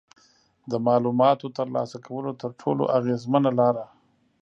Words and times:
د 0.71 0.73
معلوماتو 0.85 1.47
ترلاسه 1.57 1.97
کولو 2.07 2.31
تر 2.41 2.51
ټولو 2.61 2.83
اغیزمنه 2.97 3.51
لاره 3.59 3.85